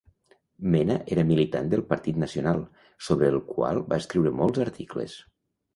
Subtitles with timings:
[0.75, 2.65] Mena era militant del Partit Nacional,
[3.09, 5.21] sobre el qual va escriure molts articles.